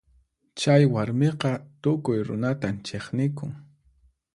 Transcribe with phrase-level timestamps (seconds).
[0.61, 1.51] Chay warmiqa
[1.81, 3.51] tukuy runatan chiqnikun.